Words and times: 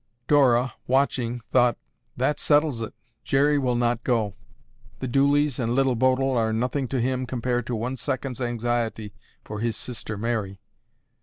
Dora, 0.27 0.73
watching, 0.87 1.41
thought, 1.51 1.77
"That 2.17 2.39
settles 2.39 2.81
it. 2.81 2.95
Jerry 3.23 3.59
will 3.59 3.75
not 3.75 4.03
go. 4.03 4.33
The 4.97 5.07
Dooleys 5.07 5.59
and 5.59 5.75
Little 5.75 5.93
Bodil 5.95 6.31
are 6.35 6.51
nothing 6.51 6.87
to 6.87 6.99
him 6.99 7.27
compared 7.27 7.67
to 7.67 7.75
one 7.75 7.97
second's 7.97 8.41
anxiety 8.41 9.13
for 9.45 9.59
his 9.59 9.77
Sister 9.77 10.17
Mary." 10.17 10.57